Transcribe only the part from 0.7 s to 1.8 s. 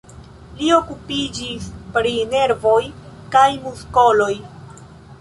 okupiĝis